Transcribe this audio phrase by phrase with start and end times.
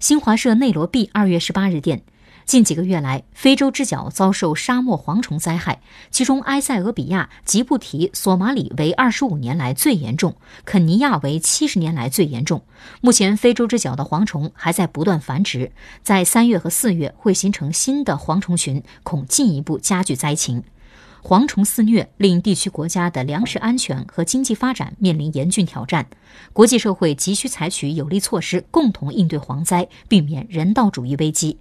[0.00, 2.02] 新华社内罗毕二月十八日电。
[2.46, 5.80] 近几个月来，非洲之角遭受沙漠蝗虫灾害，
[6.12, 12.62] 其中埃塞俄比亚、吉布提、索马里为二十五年来最严重，肯尼亚为七十年来最严重。
[13.00, 15.72] 目前，非洲之角的蝗虫还在不断繁殖，
[16.04, 20.62] 在三月和四月会形成新的蝗虫群，恐进一步加剧灾情。
[21.22, 26.06] 蝗虫肆虐令地区国家的粮食安全和经济发展面临严峻挑战，
[26.52, 31.58] 国际社会急需采取有力措施，共同应对蝗灾，避免人道主义危机。